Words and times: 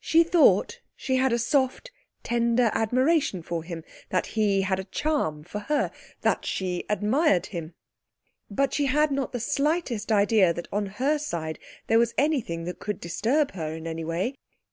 She 0.00 0.24
thought 0.24 0.80
she 0.96 1.14
had 1.14 1.32
a 1.32 1.38
soft, 1.38 1.92
tender 2.24 2.72
admiration 2.74 3.40
for 3.40 3.62
him, 3.62 3.84
that 4.08 4.26
he 4.34 4.62
had 4.62 4.80
a 4.80 4.90
charm 4.90 5.44
for 5.44 5.60
her; 5.70 5.92
that 6.22 6.44
she 6.44 6.82
admired 6.88 7.46
him. 7.54 7.74
But 8.50 8.74
she 8.74 8.86
had 8.86 9.12
not 9.12 9.30
the 9.30 9.38
slightest 9.38 10.10
idea 10.10 10.52
that 10.52 10.66
on 10.72 10.86
her 10.98 11.18
side 11.20 11.60
there 11.86 12.00
was 12.00 12.14
anything 12.18 12.64
that 12.64 12.80
could 12.80 13.00
disturb 13.00 13.52
her 13.52 13.72
in 13.76 13.86
any 13.86 14.02
way. 14.04 14.34